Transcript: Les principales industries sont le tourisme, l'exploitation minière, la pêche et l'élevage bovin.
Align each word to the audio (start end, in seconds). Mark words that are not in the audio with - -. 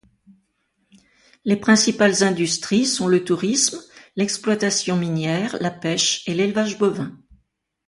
Les 1.45 1.57
principales 1.57 2.23
industries 2.23 2.87
sont 2.87 3.05
le 3.07 3.23
tourisme, 3.23 3.79
l'exploitation 4.15 4.95
minière, 4.97 5.57
la 5.61 5.69
pêche 5.69 6.23
et 6.27 6.33
l'élevage 6.33 6.79
bovin. 6.79 7.15